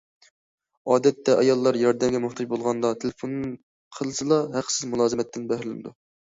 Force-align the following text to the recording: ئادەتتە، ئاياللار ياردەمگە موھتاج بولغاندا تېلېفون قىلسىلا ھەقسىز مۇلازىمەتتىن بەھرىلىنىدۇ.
ئادەتتە، 0.93 1.35
ئاياللار 1.41 1.77
ياردەمگە 1.81 2.21
موھتاج 2.23 2.49
بولغاندا 2.53 2.91
تېلېفون 3.05 3.37
قىلسىلا 3.99 4.41
ھەقسىز 4.57 4.89
مۇلازىمەتتىن 4.95 5.47
بەھرىلىنىدۇ. 5.55 5.95